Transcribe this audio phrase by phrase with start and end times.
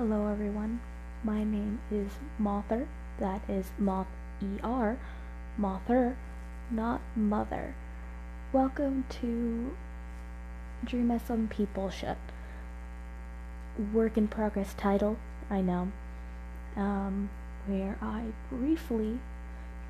[0.00, 0.80] Hello, everyone.
[1.22, 2.88] My name is Mother.
[3.18, 4.06] That is Moth
[4.42, 4.96] ER.
[5.58, 6.16] Mother,
[6.70, 7.74] not mother.
[8.50, 9.76] Welcome to
[10.86, 12.16] Dream SMP Bullshit.
[13.92, 15.18] Work in progress title,
[15.50, 15.92] I know.
[16.76, 17.28] Um,
[17.66, 19.18] where I briefly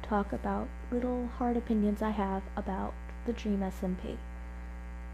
[0.02, 2.94] talk about little hard opinions I have about
[3.26, 4.16] the Dream SMP,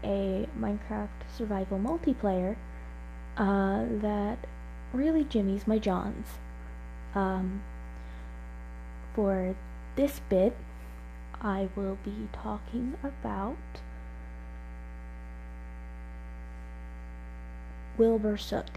[0.03, 2.55] a Minecraft survival multiplayer
[3.37, 4.39] uh, that
[4.93, 6.27] really Jimmy's, my johns.
[7.15, 7.63] Um,
[9.15, 9.55] for
[9.95, 10.55] this bit,
[11.41, 13.57] I will be talking about
[17.97, 18.69] Wilbur Soot.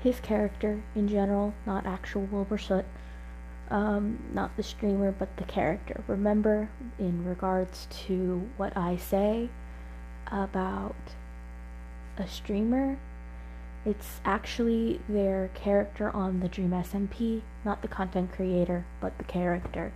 [0.00, 2.84] His character in general, not actual Wilbur Soot,
[3.70, 6.02] um, not the streamer, but the character.
[6.08, 9.48] Remember, in regards to what I say
[10.26, 10.96] about
[12.16, 12.98] a streamer,
[13.84, 19.92] it's actually their character on the Dream SMP, not the content creator, but the character.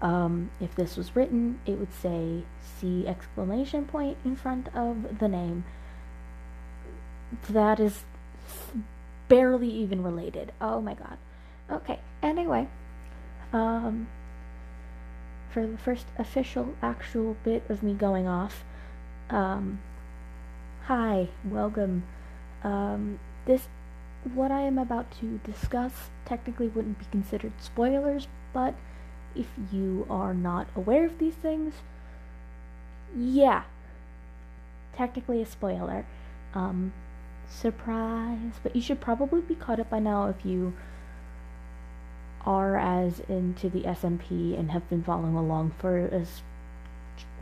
[0.00, 5.26] Um, if this was written, it would say C exclamation point in front of the
[5.26, 5.64] name.
[7.50, 8.04] That is
[9.28, 10.52] barely even related.
[10.60, 11.18] Oh my god.
[11.70, 12.68] Okay, anyway.
[13.52, 14.06] Um,
[15.50, 18.64] for the first official, actual bit of me going off,
[19.30, 19.80] um,
[20.84, 22.04] hi, welcome
[22.62, 23.68] um, this,
[24.34, 28.74] what I am about to discuss, technically wouldn't be considered spoilers, but
[29.34, 31.74] if you are not aware of these things,
[33.16, 33.64] yeah,
[34.94, 36.04] technically a spoiler.
[36.54, 36.92] Um,
[37.48, 40.74] surprise, but you should probably be caught up by now if you
[42.44, 46.42] are as into the SMP and have been following along for as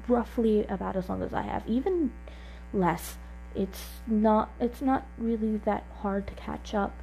[0.08, 2.12] roughly about as long as I have, even
[2.72, 3.16] less
[3.56, 6.94] it's not it's not really that hard to catch up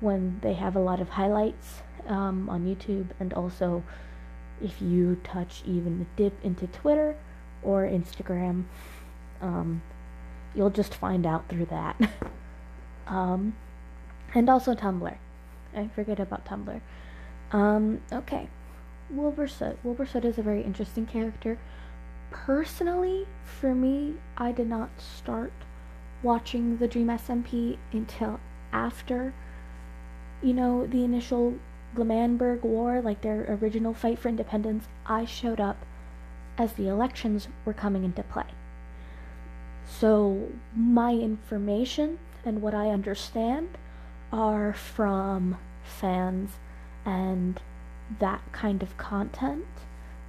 [0.00, 3.08] when they have a lot of highlights um, on YouTube.
[3.20, 3.82] And also
[4.62, 7.16] if you touch even a dip into Twitter
[7.62, 8.64] or Instagram
[9.40, 9.82] um,
[10.54, 11.96] you'll just find out through that.
[13.10, 13.56] Um,
[14.34, 15.16] and also Tumblr.
[15.74, 16.80] I forget about Tumblr.
[17.52, 18.48] Um, okay.
[19.10, 21.58] Wilbur Soot Wilbur Soot is a very interesting character.
[22.30, 25.52] Personally for me I did not start
[26.22, 28.40] watching the Dream SMP until
[28.72, 29.32] after,
[30.42, 31.54] you know, the initial
[31.96, 35.84] L'Manberg War, like their original fight for independence, I showed up
[36.56, 38.46] as the elections were coming into play.
[39.86, 43.76] So my information and what I understand
[44.32, 46.52] are from fans
[47.04, 47.60] and
[48.18, 49.66] that kind of content,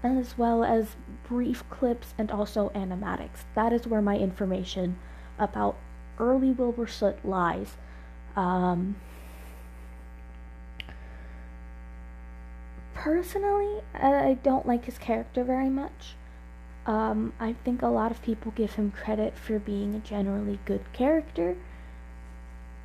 [0.03, 0.95] as well as
[1.27, 3.43] brief clips and also animatics.
[3.55, 4.97] That is where my information
[5.39, 5.77] about
[6.19, 7.77] early Wilbur Soot lies.
[8.35, 8.95] Um,
[12.93, 16.15] personally, I don't like his character very much.
[16.85, 20.91] Um, I think a lot of people give him credit for being a generally good
[20.93, 21.57] character.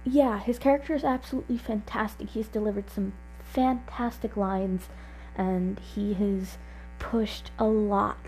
[0.05, 2.31] Yeah, his character is absolutely fantastic.
[2.31, 4.89] He's delivered some fantastic lines,
[5.37, 6.59] and he has
[6.99, 8.19] pushed a lot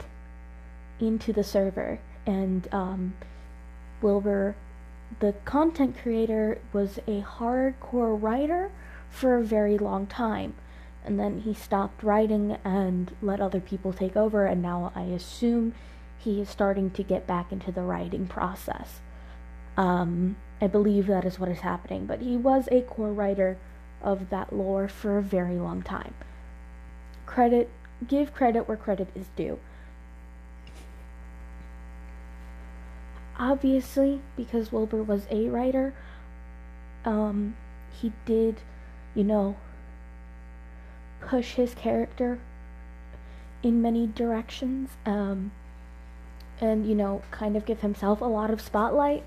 [1.01, 2.01] into the server.
[2.27, 3.15] And um,
[4.01, 4.57] Wilbur,
[5.21, 8.71] the content creator, was a hardcore writer
[9.11, 10.55] for a very long time.
[11.05, 15.75] And then he stopped writing and let other people take over, and now I assume
[16.19, 19.01] he is starting to get back into the writing process.
[19.77, 23.57] Um, I believe that is what is happening, but he was a core writer
[24.03, 26.15] of that lore for a very long time.
[27.27, 27.71] Credit,
[28.07, 29.59] give credit where credit is due.
[33.39, 35.95] Obviously because Wilbur was a writer,
[37.05, 37.57] um,
[38.01, 38.61] he did,
[39.15, 39.57] you know,
[41.21, 42.39] push his character
[43.63, 45.51] in many directions, um,
[46.61, 49.25] and you know, kind of give himself a lot of spotlight.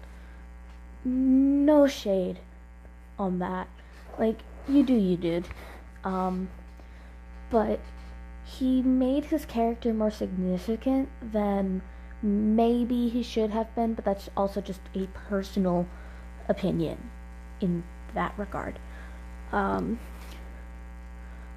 [1.03, 2.39] No shade
[3.17, 3.67] on that.
[4.17, 5.47] Like, you do, you did.
[6.03, 6.49] Um,
[7.49, 7.79] but
[8.43, 11.81] he made his character more significant than
[12.21, 15.87] maybe he should have been, but that's also just a personal
[16.47, 17.09] opinion
[17.59, 17.83] in
[18.13, 18.79] that regard.
[19.51, 19.99] Um,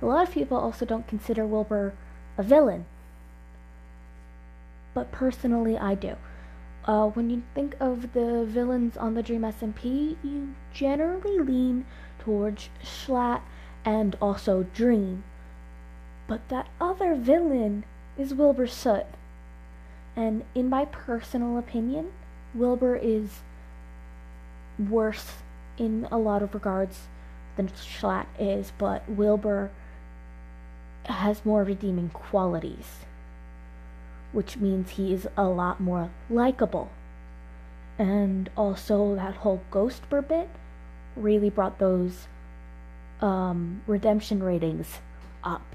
[0.02, 1.94] a lot of people also don't consider Wilbur
[2.36, 2.86] a villain,
[4.94, 6.16] but personally, I do.
[6.84, 11.86] Uh, when you think of the villains on the Dream SMP, you generally lean
[12.18, 13.40] towards Schlatt
[13.84, 15.24] and also Dream.
[16.26, 17.84] But that other villain
[18.18, 19.06] is Wilbur Soot.
[20.16, 22.12] And in my personal opinion,
[22.54, 23.40] Wilbur is
[24.78, 25.32] worse
[25.76, 27.08] in a lot of regards
[27.56, 29.70] than Schlatt is, but Wilbur
[31.04, 33.04] has more redeeming qualities,
[34.32, 36.90] which means he is a lot more likable.
[37.98, 40.48] And also, that whole ghost Ghostbur bit
[41.16, 42.26] really brought those
[43.20, 44.98] um, redemption ratings
[45.44, 45.73] up.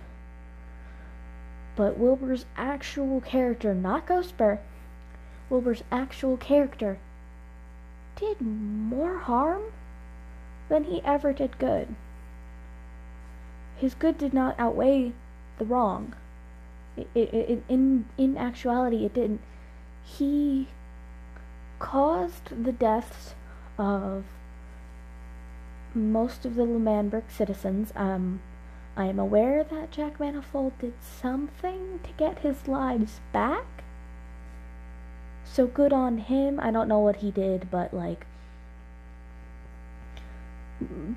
[1.79, 4.59] But Wilbur's actual character, not Ghostbur,
[5.49, 6.99] Wilbur's actual character
[8.17, 9.61] did more harm
[10.67, 11.95] than he ever did good.
[13.77, 15.13] His good did not outweigh
[15.57, 16.15] the wrong.
[16.97, 19.39] It, it, it, in in actuality, it didn't.
[20.03, 20.67] He
[21.79, 23.35] caused the deaths
[23.77, 24.25] of
[25.95, 27.93] most of the L'Manberg citizens.
[27.95, 28.41] Um,
[28.95, 33.65] I am aware that Jack Manifold did something to get his lives back.
[35.45, 36.59] So good on him.
[36.59, 38.25] I don't know what he did, but like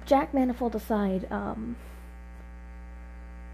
[0.06, 1.76] Jack Manifold aside, um,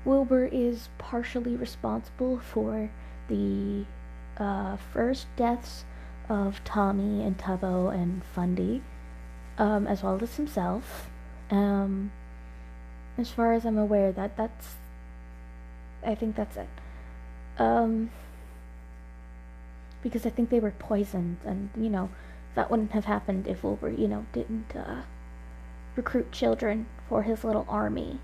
[0.05, 2.91] Wilbur is partially responsible for
[3.29, 3.85] the
[4.39, 5.85] uh, first deaths
[6.29, 8.83] of Tommy and Tubbo and Fundy,
[9.59, 11.11] um, as well as himself.
[11.51, 12.13] Um,
[13.19, 14.77] as far as I'm aware, that that's,
[16.07, 16.69] I think that's it.
[17.59, 18.11] Um,
[20.03, 22.09] because I think they were poisoned, and you know,
[22.55, 25.03] that wouldn't have happened if Wilbur, you know, didn't uh,
[25.97, 28.21] recruit children for his little army.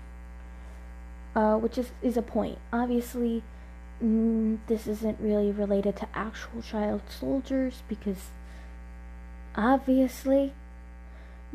[1.35, 2.57] Uh, which is is a point.
[2.71, 3.43] Obviously,
[4.01, 8.29] mm, this isn't really related to actual child soldiers because
[9.53, 10.53] obviously,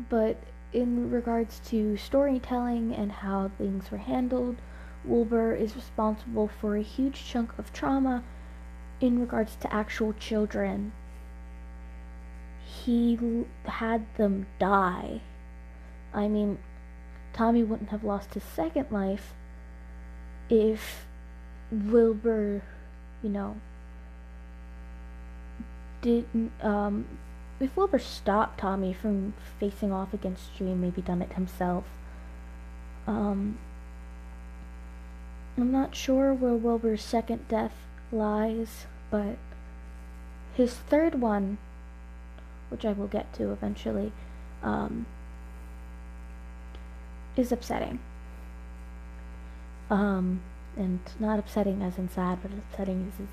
[0.07, 0.37] but
[0.73, 4.57] in regards to storytelling and how things were handled,
[5.03, 8.23] Wilbur is responsible for a huge chunk of trauma
[8.99, 10.93] in regards to actual children.
[12.63, 15.21] He l- had them die.
[16.13, 16.59] I mean,
[17.33, 19.33] Tommy wouldn't have lost his second life
[20.49, 21.05] if
[21.71, 22.61] Wilbur,
[23.23, 23.55] you know,
[26.01, 27.05] didn't, um,
[27.61, 31.85] if Wilbur stopped Tommy from facing off against Dream, maybe done it himself.
[33.05, 33.59] Um,
[35.57, 37.73] I'm not sure where Wilbur's second death
[38.11, 39.37] lies, but
[40.55, 41.59] his third one,
[42.69, 44.11] which I will get to eventually,
[44.63, 45.05] um,
[47.35, 47.99] is upsetting.
[49.89, 50.41] Um,
[50.77, 53.27] and not upsetting as in sad, but upsetting as,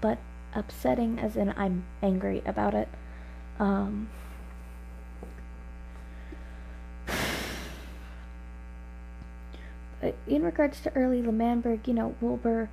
[0.00, 0.18] but
[0.54, 2.88] upsetting as in I'm angry about it.
[3.60, 4.08] Um,
[10.26, 12.70] in regards to early L'Manberg, you know, Wilbur,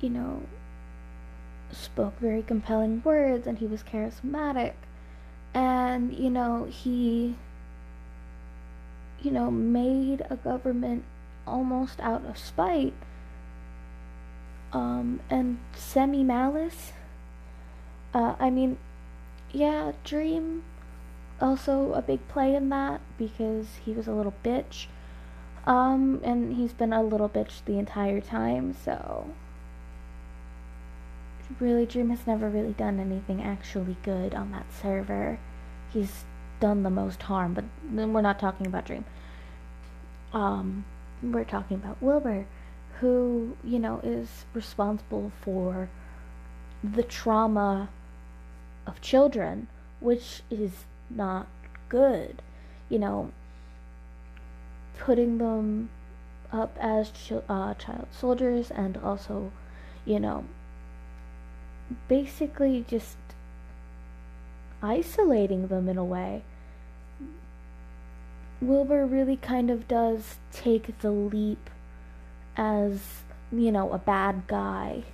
[0.00, 0.42] you know,
[1.70, 4.72] spoke very compelling words and he was charismatic.
[5.52, 7.36] And, you know, he,
[9.22, 11.04] you know, made a government
[11.46, 12.94] almost out of spite
[14.72, 16.92] um, and semi malice.
[18.14, 18.78] Uh, I mean,
[19.52, 20.62] yeah, Dream
[21.40, 24.86] also a big play in that because he was a little bitch.
[25.66, 29.26] Um, and he's been a little bitch the entire time, so.
[31.60, 35.38] Really, Dream has never really done anything actually good on that server.
[35.92, 36.24] He's
[36.60, 39.04] done the most harm, but then we're not talking about Dream.
[40.32, 40.84] Um,
[41.22, 42.46] we're talking about Wilbur,
[43.00, 45.88] who, you know, is responsible for
[46.82, 47.88] the trauma
[48.88, 49.68] of children,
[50.00, 51.46] which is not
[51.88, 52.42] good.
[52.88, 53.32] You know,
[54.98, 55.90] putting them
[56.50, 59.52] up as ch- uh, child soldiers and also,
[60.04, 60.44] you know,
[62.08, 63.16] basically just
[64.82, 66.42] isolating them in a way.
[68.60, 71.70] Wilbur really kind of does take the leap
[72.56, 75.04] as, you know, a bad guy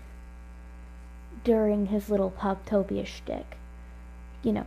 [1.43, 3.59] during his little Pogtopia shtick.
[4.45, 4.67] You know,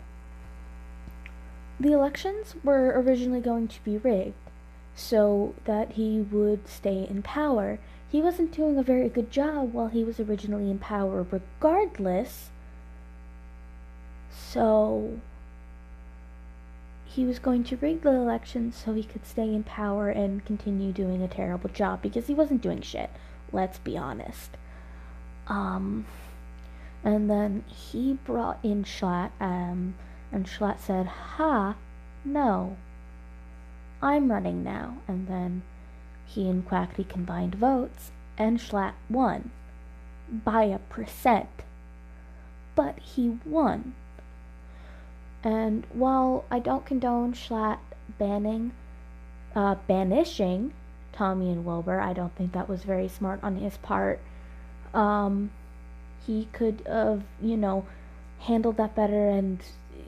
[1.79, 4.33] the elections were originally going to be rigged
[4.95, 7.79] so that he would stay in power.
[8.09, 12.49] He wasn't doing a very good job while he was originally in power, regardless.
[14.31, 15.19] So,
[17.05, 20.91] he was going to rig the election so he could stay in power and continue
[20.91, 23.09] doing a terrible job because he wasn't doing shit.
[23.51, 24.51] Let's be honest.
[25.47, 26.05] Um,
[27.07, 29.95] and then he brought in Schlatt, um,
[30.29, 31.77] and Schlatt said, Ha,
[32.25, 32.75] no,
[34.01, 34.97] I'm running now.
[35.07, 35.61] And then
[36.25, 39.51] he and Quackity combined votes, and Schlatt won
[40.29, 41.63] by a percent.
[42.75, 43.95] But he won.
[45.45, 47.79] And while I don't condone Schlatt
[48.17, 48.73] banning,
[49.55, 50.73] uh, banishing
[51.13, 52.01] Tommy and Wilbur.
[52.01, 54.19] I don't think that was very smart on his part.
[54.93, 55.51] Um,
[56.25, 57.85] he could have, you know,
[58.39, 59.59] handled that better, and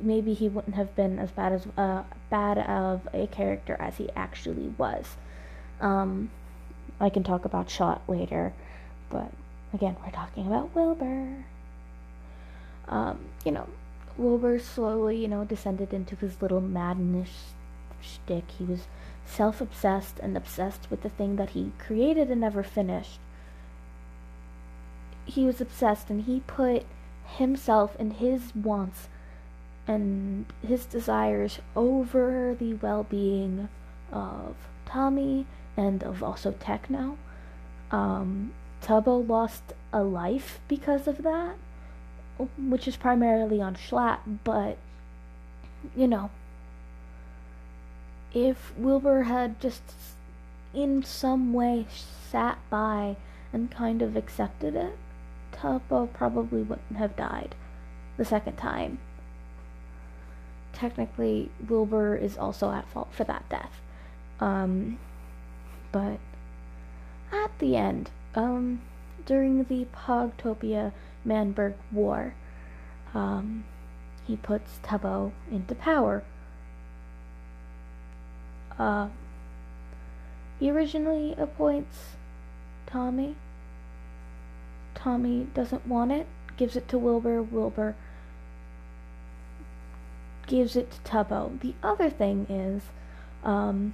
[0.01, 4.09] maybe he wouldn't have been as bad as uh, bad of a character as he
[4.15, 5.17] actually was.
[5.81, 6.29] Um,
[6.99, 8.53] I can talk about Schlatt later,
[9.09, 9.31] but
[9.73, 11.45] again, we're talking about Wilbur.
[12.87, 13.67] Um, you know,
[14.17, 17.53] Wilbur slowly, you know, descended into his little madness
[18.01, 18.45] shtick.
[18.57, 18.81] He was
[19.25, 23.19] self obsessed and obsessed with the thing that he created and never finished.
[25.29, 26.85] He was obsessed and he put
[27.25, 29.07] himself and his wants
[29.87, 33.69] and his desires over the well being
[34.11, 34.55] of
[34.85, 35.45] Tommy
[35.77, 37.17] and of also Techno.
[37.91, 41.55] Um, Tubbo lost a life because of that,
[42.57, 44.77] which is primarily on Schlatt, but
[45.95, 46.29] you know,
[48.33, 49.81] if Wilbur had just
[50.73, 51.87] in some way
[52.29, 53.15] sat by
[53.51, 54.97] and kind of accepted it,
[55.59, 57.55] Tubbo probably wouldn't have died
[58.17, 58.99] the second time.
[60.73, 63.81] Technically, Wilbur is also at fault for that death.
[64.39, 64.99] Um,
[65.91, 66.19] but
[67.31, 68.81] at the end, um,
[69.25, 70.93] during the Pogtopia
[71.25, 72.33] Manberg War,
[73.13, 73.65] um,
[74.25, 76.23] he puts Tubbo into power.
[78.77, 79.09] Uh,
[80.59, 82.15] he originally appoints
[82.85, 83.35] Tommy.
[84.95, 86.27] Tommy doesn't want it,
[86.57, 87.41] gives it to Wilbur.
[87.41, 87.95] Wilbur
[90.47, 91.59] gives it to Tubbo.
[91.59, 92.83] The other thing is,
[93.43, 93.93] um,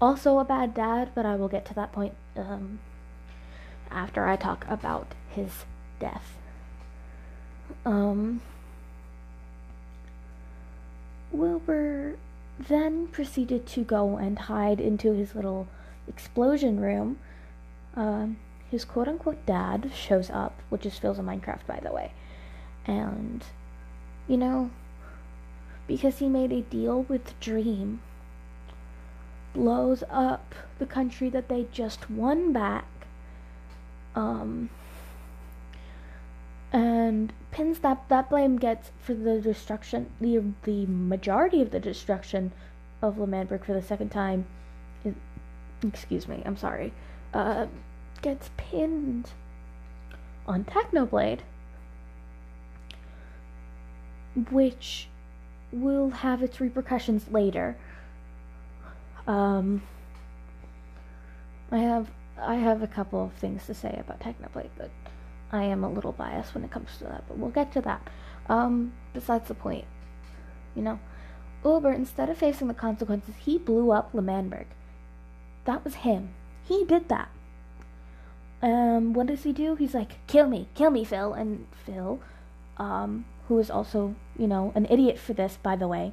[0.00, 2.78] also a bad dad, but I will get to that point um,
[3.90, 5.64] after I talk about his
[5.98, 6.36] death.
[7.84, 8.40] Um,
[11.32, 12.16] Wilbur
[12.58, 15.68] then proceeded to go and hide into his little
[16.08, 17.18] explosion room.
[17.96, 18.28] Uh,
[18.70, 22.12] his quote unquote dad shows up, which is Philza Minecraft, by the way.
[22.86, 23.44] And,
[24.26, 24.70] you know,
[25.86, 28.00] because he made a deal with Dream
[29.54, 32.86] blows up the country that they just won back.
[34.14, 34.70] Um,
[36.72, 42.52] and pins that that blame gets for the destruction the the majority of the destruction
[43.00, 44.44] of L'Manberg for the second time
[45.82, 46.92] excuse me, I'm sorry.
[47.32, 47.66] Uh,
[48.22, 49.30] gets pinned
[50.46, 51.40] on Technoblade
[54.50, 55.08] which
[55.72, 57.76] will have its repercussions later
[59.28, 59.82] um,
[61.70, 62.08] I have
[62.40, 64.90] I have a couple of things to say about Technoblade, but
[65.52, 67.24] I am a little biased when it comes to that.
[67.28, 68.08] But we'll get to that.
[68.48, 69.84] Um, besides the point,
[70.74, 70.98] you know,
[71.62, 74.66] Wilbur instead of facing the consequences, he blew up L'Manberg.
[75.64, 76.30] That was him.
[76.66, 77.28] He did that.
[78.60, 79.76] Um, what does he do?
[79.76, 82.20] He's like, "Kill me, kill me, Phil." And Phil,
[82.76, 86.12] um, who is also, you know, an idiot for this, by the way,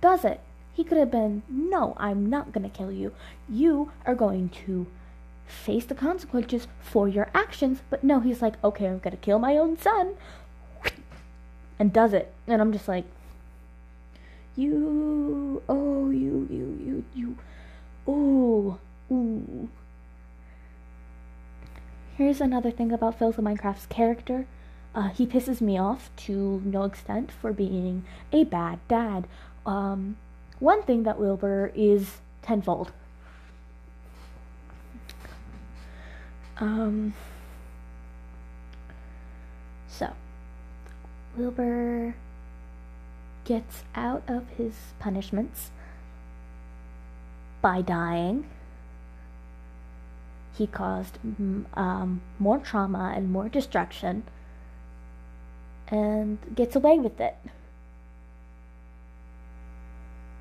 [0.00, 0.40] does it.
[0.72, 3.12] He could have been, no, I'm not going to kill you.
[3.48, 4.86] You are going to
[5.46, 7.80] face the consequences for your actions.
[7.90, 10.14] But no, he's like, okay, I'm going to kill my own son.
[11.78, 12.32] And does it.
[12.46, 13.04] And I'm just like,
[14.56, 17.36] you, oh, you, you, you, you,
[18.06, 18.78] oh,
[19.10, 19.68] ooh.
[22.20, 24.44] Here's another thing about Phil Philza Minecraft's character.
[24.94, 29.26] Uh, he pisses me off to no extent for being a bad dad.
[29.64, 30.18] Um,
[30.58, 32.92] one thing that Wilbur is tenfold.
[36.58, 37.14] Um,
[39.88, 40.12] so,
[41.38, 42.16] Wilbur
[43.46, 45.70] gets out of his punishments
[47.62, 48.44] by dying.
[50.56, 51.18] He caused
[51.74, 54.24] um, more trauma and more destruction
[55.88, 57.36] and gets away with it.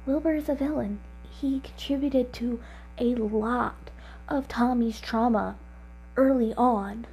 [0.05, 0.99] Wilbur is a villain.
[1.39, 2.59] He contributed to
[2.97, 3.91] a lot
[4.27, 5.55] of Tommy's trauma
[6.17, 7.05] early on.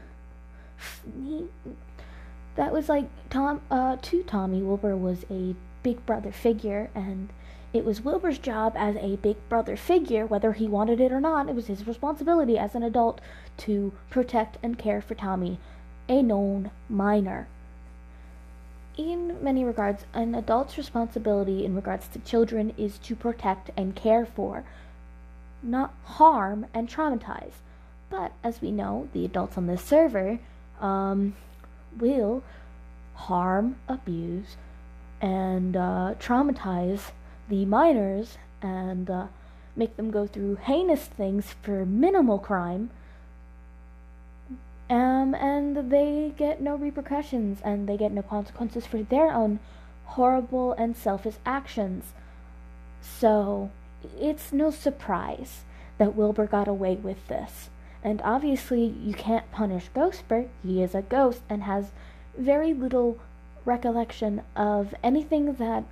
[1.24, 1.46] He,
[2.56, 4.62] that was like Tom uh, to Tommy.
[4.62, 7.28] Wilbur was a big brother figure, and
[7.73, 11.49] it was Wilbur's job as a big brother figure, whether he wanted it or not.
[11.49, 13.20] It was his responsibility as an adult
[13.58, 15.58] to protect and care for Tommy,
[16.08, 17.49] a known minor
[18.96, 24.25] in many regards, an adult's responsibility in regards to children is to protect and care
[24.25, 24.64] for,
[25.62, 27.52] not harm and traumatize.
[28.08, 30.38] But as we know, the adults on this server
[30.80, 31.35] um,
[31.99, 32.42] will
[33.14, 34.56] harm, abuse,
[35.20, 37.11] and uh, traumatize
[37.48, 39.26] the minors and uh,
[39.74, 42.90] make them go through heinous things for minimal crime.
[44.88, 49.58] Um, and they get no repercussions and they get no consequences for their own
[50.04, 52.12] horrible and selfish actions.
[53.00, 53.70] So,
[54.18, 55.64] it's no surprise
[55.98, 57.70] that Wilbur got away with this.
[58.02, 60.48] And obviously, you can't punish Ghostbur.
[60.62, 61.90] He is a ghost and has
[62.38, 63.18] very little
[63.64, 65.84] recollection of anything that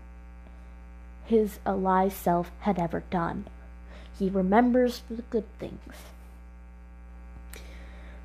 [1.25, 3.47] his alive self had ever done.
[4.19, 5.95] He remembers the good things.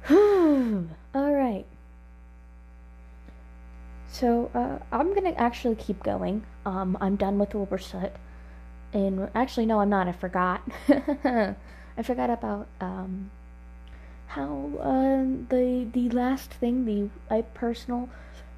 [1.15, 1.65] All right.
[4.11, 6.43] So uh, I'm gonna actually keep going.
[6.65, 8.11] Um, I'm done with Wilbur Soot.
[8.91, 10.07] And actually, no, I'm not.
[10.07, 10.61] I forgot.
[10.87, 13.29] I forgot about um,
[14.27, 18.09] how uh, the the last thing, the I personal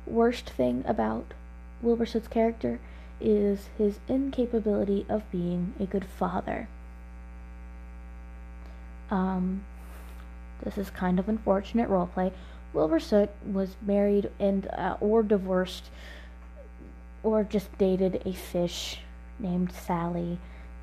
[0.05, 1.33] worst thing about
[1.81, 2.79] Wilbur Soot's character
[3.21, 6.67] is his incapability of being a good father.
[9.09, 9.63] Um,
[10.63, 12.31] this is kind of unfortunate roleplay.
[12.73, 15.89] Wilbur Soot was married and uh, or divorced
[17.23, 18.99] or just dated a fish
[19.39, 20.39] named Sally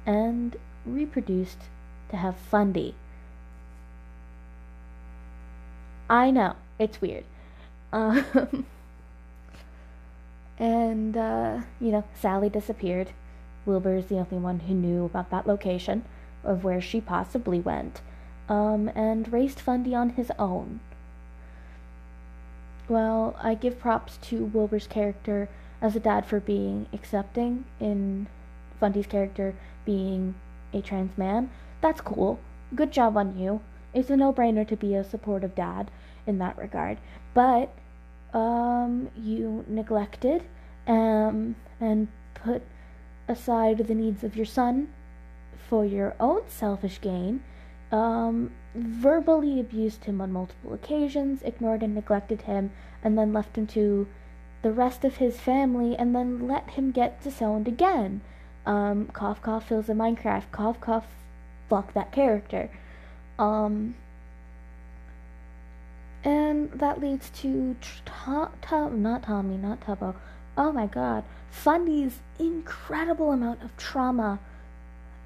[0.07, 1.59] and reproduced
[2.11, 2.95] to have Fundy.
[6.11, 7.25] I know, it's weird.
[7.93, 8.67] Um,
[10.59, 13.11] and, uh, you know, Sally disappeared.
[13.65, 16.05] Wilbur is the only one who knew about that location
[16.45, 18.01] of where she possibly went,
[18.49, 20.81] um, and raised Fundy on his own.
[22.89, 25.49] Well, I give props to Wilbur's character
[25.83, 28.27] as a dad for being accepting in
[28.81, 30.35] Fundy's character being
[30.73, 31.51] a trans man.
[31.81, 32.41] That's cool.
[32.75, 33.61] Good job on you.
[33.93, 35.91] It's a no-brainer to be a supportive dad
[36.27, 36.99] in that regard.
[37.35, 37.71] But
[38.35, 40.43] um, you neglected
[40.87, 42.63] um, and put
[43.27, 44.89] aside the needs of your son
[45.69, 47.43] for your own selfish gain,
[47.93, 52.71] um, verbally abused him on multiple occasions, ignored and neglected him,
[53.03, 54.07] and then left him to
[54.63, 58.21] the rest of his family, and then let him get disowned again.
[58.67, 60.51] Um, cough, cough, Philza Minecraft.
[60.53, 61.07] Cough, cough,
[61.69, 62.71] fuck that character.
[63.39, 63.95] Um,
[66.25, 70.15] and that leads to to- to- not Tommy, not Tubbo.
[70.57, 74.39] Oh my God, Fundy's incredible amount of trauma,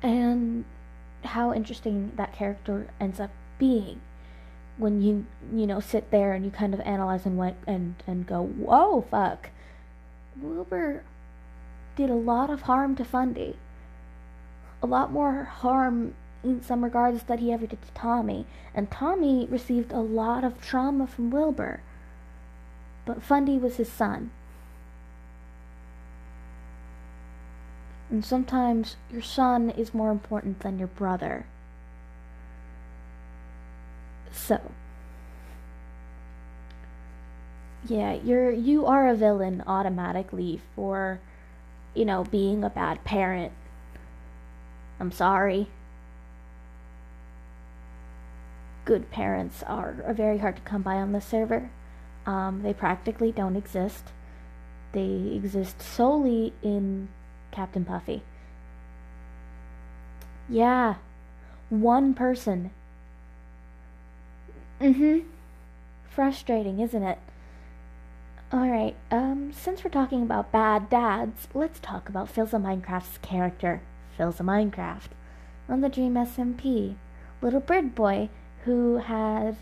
[0.02, 0.64] and
[1.24, 4.00] how interesting that character ends up being
[4.76, 8.26] when you you know sit there and you kind of analyze and went and and
[8.26, 9.50] go whoa fuck.
[10.40, 11.04] Wilbur
[11.96, 13.56] did a lot of harm to fundy.
[14.82, 19.46] A lot more harm in some regards that he ever did to tommy and tommy
[19.50, 21.80] received a lot of trauma from wilbur
[23.04, 24.30] but fundy was his son
[28.10, 31.46] and sometimes your son is more important than your brother
[34.32, 34.58] so,
[37.86, 41.20] yeah, you're you are a villain automatically for,
[41.94, 43.52] you know, being a bad parent.
[44.98, 45.68] I'm sorry.
[48.84, 51.70] Good parents are, are very hard to come by on the server.
[52.26, 54.12] Um, they practically don't exist.
[54.92, 57.08] They exist solely in
[57.50, 58.22] Captain Puffy.
[60.48, 60.96] Yeah,
[61.70, 62.70] one person
[64.82, 65.28] Mm-hmm.
[66.10, 67.18] Frustrating, isn't it?
[68.52, 73.80] Alright, um, since we're talking about bad dads, let's talk about Philza Minecraft's character,
[74.18, 75.10] Philza Minecraft.
[75.68, 76.96] On the Dream SMP,
[77.40, 78.28] little bird boy
[78.64, 79.56] who has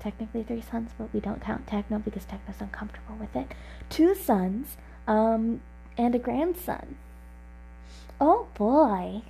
[0.00, 3.52] technically three sons, but we don't count Techno because Techno's uncomfortable with it.
[3.88, 5.60] Two sons, um,
[5.96, 6.96] and a grandson.
[8.20, 9.22] Oh boy.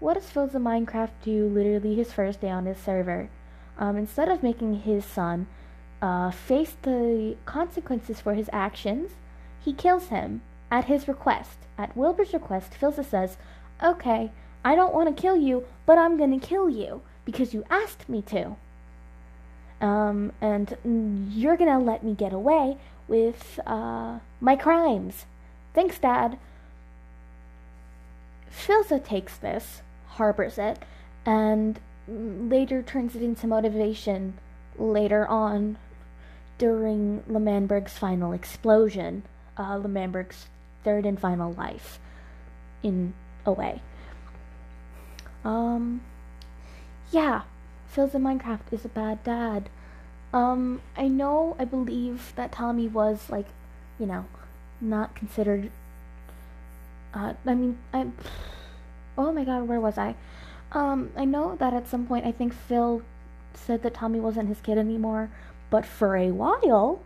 [0.00, 3.28] What does Philza Minecraft do literally his first day on his server?
[3.78, 5.46] um, instead of making his son
[6.02, 9.12] uh, face the consequences for his actions,
[9.60, 11.58] he kills him at his request.
[11.76, 13.36] At Wilbur's request, Philza says,
[13.82, 14.32] Okay,
[14.64, 18.08] I don't want to kill you, but I'm going to kill you because you asked
[18.08, 18.56] me to.
[19.82, 20.78] Um, and
[21.30, 25.26] you're to let me get away with uh, my crimes.
[25.74, 26.38] Thanks, Dad.
[28.50, 30.78] Philza takes this, harbors it,
[31.26, 34.38] and later turns it into motivation
[34.78, 35.76] later on
[36.56, 39.22] during L'Manberg's final explosion,
[39.58, 40.46] uh, L'Manberg's
[40.82, 42.00] third and final life,
[42.82, 43.12] in
[43.44, 43.82] a way.
[45.44, 46.00] Um,
[47.10, 47.42] yeah,
[47.94, 49.68] Philza Minecraft is a bad dad.
[50.32, 53.46] Um, I know, I believe that Tommy was, like,
[53.98, 54.26] you know,
[54.80, 55.70] not considered,
[57.14, 58.08] uh, I mean, I,
[59.18, 60.14] Oh my god, where was I?
[60.70, 63.02] Um, I know that at some point I think Phil
[63.52, 65.28] said that Tommy wasn't his kid anymore,
[65.70, 67.00] but for a while,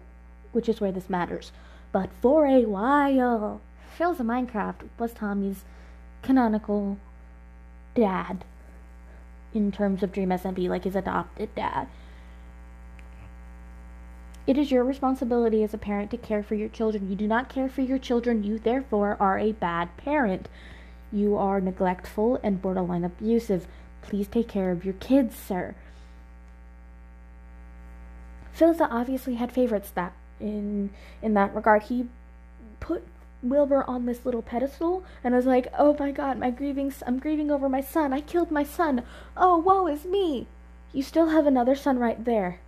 [0.53, 1.53] which is where this matters,
[1.91, 3.63] but for a while,
[3.99, 5.65] Philza Minecraft was Tommy's
[6.21, 6.99] canonical
[7.95, 8.45] dad
[9.55, 11.89] in terms of Dream SMP, like his adopted dad.
[14.47, 17.09] It is your responsibility as a parent to care for your children.
[17.09, 20.49] You do not care for your children, you therefore are a bad parent.
[21.13, 23.67] You are neglectful and borderline abusive.
[24.01, 25.75] Please take care of your kids, sir.
[28.57, 30.91] Philza obviously had favorites that in
[31.23, 31.85] in that regard.
[31.85, 32.09] He
[32.81, 33.07] put
[33.43, 36.93] Wilbur on this little pedestal and I was like, "Oh my God, my grieving!
[37.07, 38.13] I'm grieving over my son.
[38.13, 39.03] I killed my son.
[39.37, 40.47] Oh, woe is me!
[40.93, 42.61] You still have another son right there.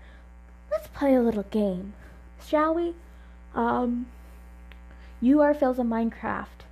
[0.71, 1.95] Let's play a little game,
[2.45, 2.95] shall we?
[3.55, 4.07] Um,
[5.21, 6.65] you are Philza Minecraft.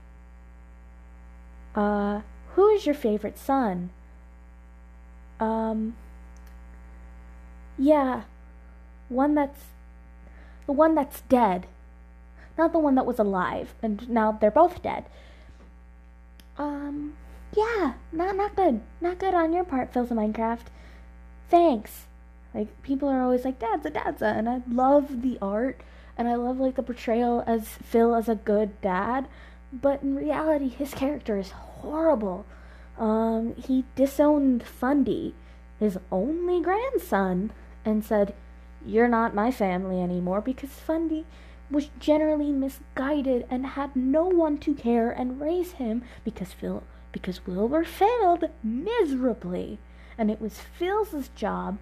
[1.75, 2.21] Uh,
[2.55, 3.91] who is your favorite son?
[5.41, 5.97] Um,
[7.79, 8.23] yeah,
[9.09, 9.65] one that's
[10.67, 11.67] the one that's dead,
[12.57, 15.05] not the one that was alive, and now they're both dead.
[16.59, 17.15] Um,
[17.57, 20.67] yeah, not not good, not good on your part, Philza Minecraft.
[21.49, 22.07] Thanks.
[22.55, 25.81] Like people are always like, "Dad's a dad's a," and I love the art,
[26.17, 29.29] and I love like the portrayal as Phil as a good dad.
[29.73, 32.45] But in reality, his character is horrible.
[32.99, 35.35] Um, he disowned Fundy,
[35.79, 37.53] his only grandson,
[37.85, 38.35] and said,
[38.85, 41.25] You're not my family anymore because Fundy
[41.73, 46.83] was generally misguided and had no one to care and raise him because Phil
[47.13, 49.79] because Wilbur failed miserably.
[50.19, 51.79] And it was Phil's job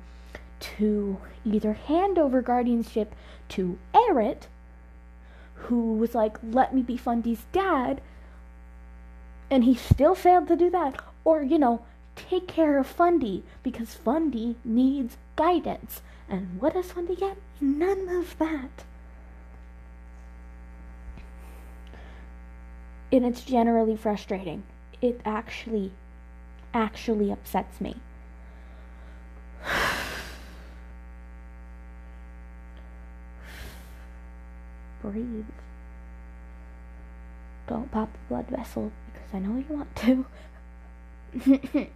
[0.60, 3.14] to either hand over guardianship
[3.50, 4.42] to Eret,
[5.54, 8.00] who was like, let me be Fundy's dad,
[9.50, 11.82] and he still failed to do that, or, you know,
[12.14, 16.02] take care of Fundy because Fundy needs guidance.
[16.28, 17.36] And what does Fundy get?
[17.60, 18.84] None of that.
[23.12, 24.62] And it's generally frustrating.
[25.02, 25.92] It actually,
[26.72, 27.96] actually upsets me.
[35.02, 35.46] breathe.
[37.66, 40.26] Don't pop a blood vessel because I know you want to.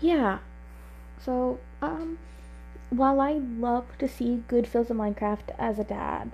[0.00, 0.38] yeah.
[1.24, 2.18] So, um,
[2.90, 6.32] while I love to see good Philza Minecraft as a dad,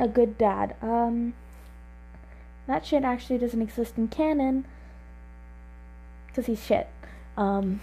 [0.00, 1.34] a good dad, um,
[2.66, 4.64] that shit actually doesn't exist in canon
[6.26, 6.88] because he's shit.
[7.36, 7.80] Um,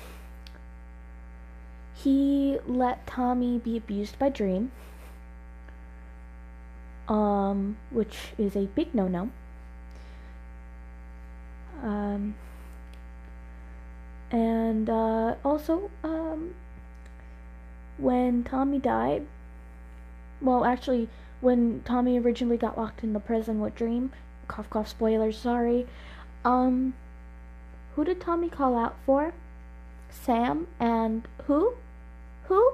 [1.94, 4.72] he let Tommy be abused by Dream,
[7.08, 9.30] um, which is a big no no.
[11.84, 12.36] Um,
[14.32, 16.56] and uh, also, um,
[17.98, 19.26] when Tommy died,
[20.42, 21.10] well, actually,
[21.42, 24.12] when Tommy originally got locked in the prison with Dream,
[24.48, 25.88] cough cough spoilers, sorry.
[26.44, 26.94] Um,
[27.96, 29.34] who did Tommy call out for?
[30.10, 31.74] Sam and who?
[32.48, 32.74] Who?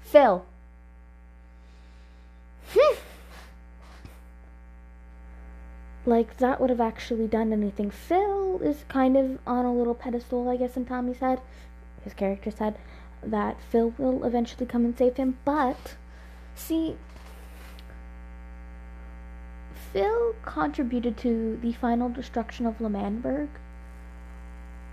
[0.00, 0.46] Phil.
[2.70, 2.96] Hmm.
[6.06, 7.90] like, that would have actually done anything.
[7.90, 11.40] Phil is kind of on a little pedestal, I guess, in Tommy's head.
[12.04, 12.76] His character said
[13.22, 15.96] that Phil will eventually come and save him, but,
[16.54, 16.96] see,
[19.92, 23.48] Phil contributed to the final destruction of L'Manberg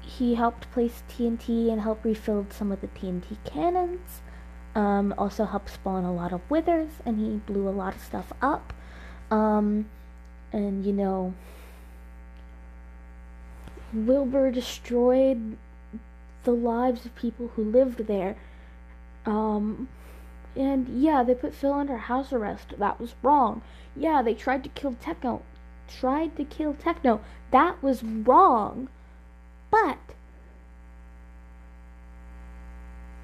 [0.06, 4.22] he helped place TNT and help refill some of the TNT cannons.
[4.76, 8.32] Um, also helped spawn a lot of withers, and he blew a lot of stuff
[8.42, 8.74] up.
[9.32, 9.90] Um,
[10.52, 11.34] and you know,
[13.94, 15.58] Wilbur destroyed
[16.44, 18.36] the lives of people who lived there.
[19.26, 19.90] Um,
[20.56, 22.74] and yeah, they put Phil under house arrest.
[22.78, 23.62] That was wrong.
[23.96, 25.42] Yeah, they tried to kill Techno.
[25.88, 27.22] Tried to kill Techno.
[27.52, 28.90] That was wrong.
[29.70, 29.98] But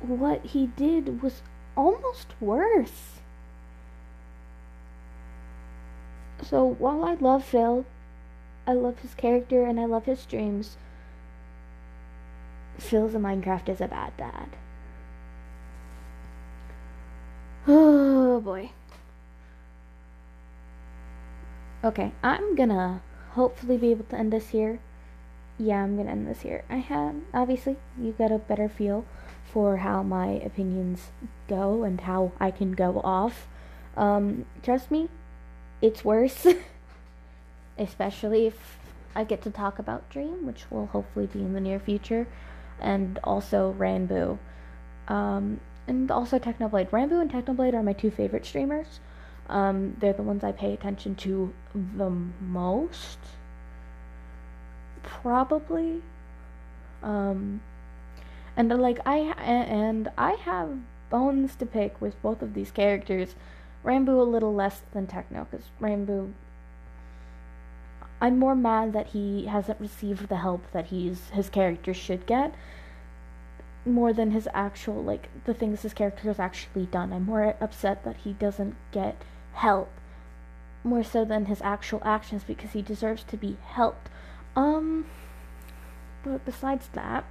[0.01, 1.41] what he did was
[1.75, 3.19] almost worse.
[6.41, 7.85] So while I love Phil,
[8.67, 10.77] I love his character and I love his dreams,
[12.77, 14.49] Philza Minecraft is a bad dad.
[17.67, 18.71] Oh boy.
[21.83, 24.79] Okay, I'm gonna hopefully be able to end this here
[25.61, 26.63] yeah, I'm gonna end this here.
[26.69, 29.05] I have obviously you got a better feel
[29.45, 31.11] for how my opinions
[31.47, 33.47] go and how I can go off.
[33.95, 35.09] Um, trust me,
[35.81, 36.47] it's worse.
[37.77, 38.79] especially if
[39.15, 42.27] I get to talk about Dream, which will hopefully be in the near future,
[42.79, 44.39] and also Ranboo.
[45.07, 45.59] Um,
[45.91, 46.89] and also Technoblade.
[46.89, 49.01] Ranboo and Technoblade are my two favorite streamers.
[49.49, 53.19] Um, they're the ones I pay attention to the most,
[55.03, 56.01] probably.
[57.03, 57.61] Um,
[58.55, 60.77] and uh, like I and I have
[61.09, 63.35] bones to pick with both of these characters.
[63.83, 66.31] Ranboo a little less than Techno, because Ranboo.
[68.21, 72.53] I'm more mad that he hasn't received the help that he's his character should get
[73.85, 77.11] more than his actual like the things his character has actually done.
[77.11, 79.89] I'm more upset that he doesn't get help
[80.83, 84.09] more so than his actual actions because he deserves to be helped.
[84.55, 85.05] Um
[86.23, 87.25] but besides that,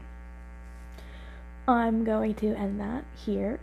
[1.69, 3.61] I'm going to end that here.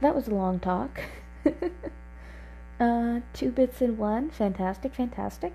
[0.00, 1.00] That was a long talk.
[2.80, 4.30] uh two bits in one.
[4.30, 5.54] Fantastic, fantastic.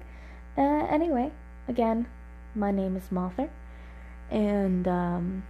[0.58, 1.32] Uh anyway,
[1.68, 2.08] again,
[2.56, 3.50] my name is Mother
[4.32, 5.44] and um,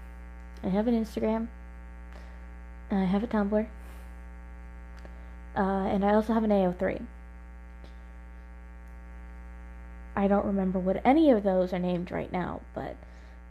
[0.64, 1.48] I have an Instagram.
[2.92, 3.68] I have a Tumblr.
[5.56, 7.02] Uh, and I also have an AO3.
[10.16, 12.96] I don't remember what any of those are named right now, but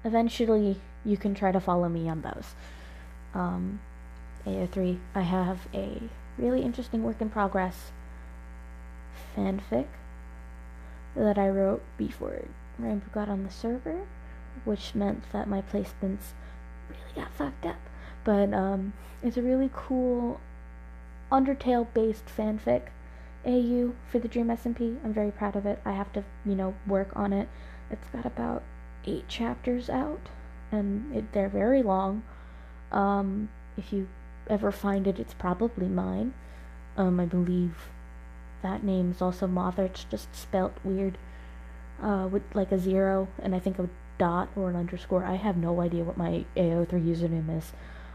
[0.05, 2.55] eventually you can try to follow me on those.
[3.35, 3.81] Um,
[4.47, 6.03] AO3, I have a
[6.37, 7.93] really interesting work in progress
[9.37, 9.87] fanfic
[11.17, 12.45] that I wrote before
[12.81, 14.07] Ranboo got on the server
[14.65, 16.33] which meant that my placements
[16.89, 17.81] really got fucked up.
[18.25, 18.93] But um,
[19.23, 20.41] it's a really cool
[21.31, 22.89] Undertale based fanfic
[23.47, 24.99] AU for the Dream SMP.
[25.05, 25.81] I'm very proud of it.
[25.85, 27.49] I have to, you know, work on it.
[27.91, 28.63] It's got about
[29.07, 30.21] eight chapters out,
[30.71, 32.23] and it, they're very long.
[32.93, 34.09] Um, if you
[34.49, 36.35] ever find it, it's probably mine.
[36.97, 37.89] Um, I believe
[38.63, 39.85] that name is also Mother.
[39.85, 41.17] It's just spelt weird,
[42.03, 43.89] uh, with like a zero, and I think a
[44.19, 45.25] dot or an underscore.
[45.25, 47.73] I have no idea what my AO3 username is.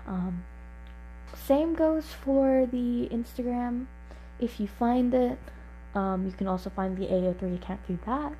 [0.07, 0.43] Um,
[1.33, 3.87] same goes for the Instagram.
[4.39, 5.39] If you find it,
[5.95, 8.33] um, you can also find the AO3 account through that.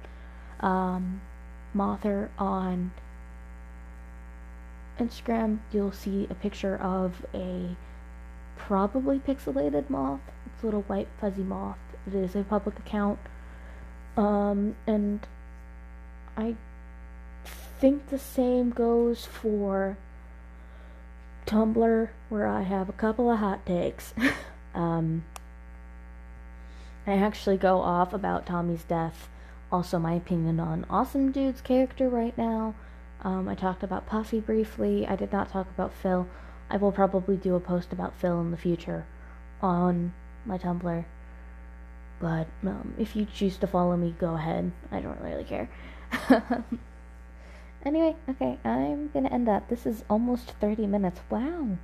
[0.65, 1.21] Um,
[1.73, 2.91] Mother on
[4.99, 7.76] Instagram, you'll see a picture of a
[8.58, 10.21] probably pixelated moth.
[10.45, 11.78] It's a little white fuzzy moth.
[12.06, 13.19] It is a public account.
[14.15, 15.26] Um, and
[16.38, 16.56] I
[17.83, 19.97] think the same goes for
[21.45, 24.13] Tumblr, where I have a couple of hot takes.
[24.73, 25.25] um,
[27.05, 29.27] I actually go off about Tommy's death,
[29.69, 32.73] also my opinion on Awesamdude's character right now.
[33.21, 35.05] Um, I talked about Puffy briefly.
[35.05, 36.25] I did not talk about Phil.
[36.69, 39.05] I will probably do a post about Phil in the future
[39.61, 40.13] on
[40.45, 41.03] my Tumblr.
[42.21, 44.71] But um, if you choose to follow me, go ahead.
[44.89, 45.67] I don't really care.
[47.85, 49.67] Anyway, okay, I'm gonna end up.
[49.67, 51.19] This is almost 30 minutes.
[51.29, 51.77] Wow.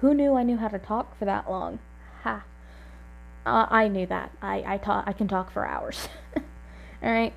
[0.00, 1.78] Who knew I knew how to talk for that long?
[2.22, 2.44] Ha.
[3.46, 4.32] Uh, I knew that.
[4.42, 6.08] I, I, ta- I can talk for hours.
[7.02, 7.32] Alright.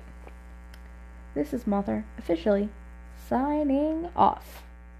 [1.34, 2.70] This is Mother, officially
[3.28, 4.64] signing off.